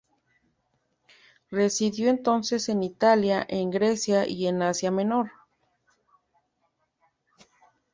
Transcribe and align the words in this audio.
Residió 1.51 2.09
entonces 2.09 2.69
en 2.69 2.81
Italia, 2.81 3.45
en 3.47 3.69
Grecia 3.69 4.27
y 4.27 4.47
en 4.47 4.63
Asia 4.63 4.89
Menor. 4.89 5.29